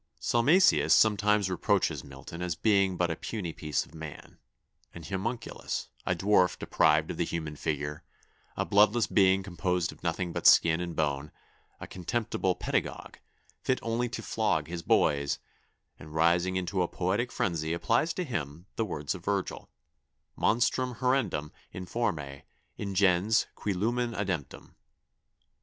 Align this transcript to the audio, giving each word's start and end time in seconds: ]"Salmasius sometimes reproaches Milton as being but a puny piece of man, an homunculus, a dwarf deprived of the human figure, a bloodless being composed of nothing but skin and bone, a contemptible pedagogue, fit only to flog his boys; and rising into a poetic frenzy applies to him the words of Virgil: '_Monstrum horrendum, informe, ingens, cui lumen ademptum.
]"Salmasius 0.19 0.95
sometimes 0.95 1.47
reproaches 1.47 2.03
Milton 2.03 2.41
as 2.41 2.55
being 2.55 2.97
but 2.97 3.11
a 3.11 3.15
puny 3.15 3.53
piece 3.53 3.85
of 3.85 3.93
man, 3.93 4.39
an 4.95 5.03
homunculus, 5.03 5.89
a 6.07 6.15
dwarf 6.15 6.57
deprived 6.57 7.11
of 7.11 7.17
the 7.17 7.23
human 7.23 7.55
figure, 7.55 8.03
a 8.57 8.65
bloodless 8.65 9.05
being 9.05 9.43
composed 9.43 9.91
of 9.91 10.01
nothing 10.01 10.33
but 10.33 10.47
skin 10.47 10.81
and 10.81 10.95
bone, 10.95 11.31
a 11.79 11.85
contemptible 11.85 12.55
pedagogue, 12.55 13.17
fit 13.61 13.77
only 13.83 14.09
to 14.09 14.23
flog 14.23 14.67
his 14.67 14.81
boys; 14.81 15.37
and 15.99 16.15
rising 16.15 16.55
into 16.55 16.81
a 16.81 16.87
poetic 16.87 17.31
frenzy 17.31 17.71
applies 17.71 18.11
to 18.11 18.23
him 18.23 18.65
the 18.77 18.85
words 18.85 19.13
of 19.13 19.23
Virgil: 19.23 19.69
'_Monstrum 20.35 20.95
horrendum, 20.97 21.51
informe, 21.75 22.41
ingens, 22.79 23.45
cui 23.53 23.71
lumen 23.75 24.13
ademptum. 24.13 24.73